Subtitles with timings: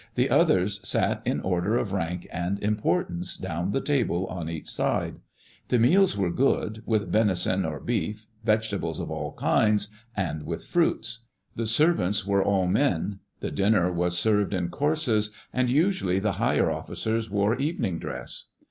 [0.15, 5.17] The others sat in order of rank and importance down the table on each side.
[5.67, 11.27] The meals were good, with venison or beef, vegetables of all kinds, and with fruits.
[11.55, 13.19] The servants were all men.
[13.41, 18.47] The dinner was served in courses, and usually the higher officers wore evening dress.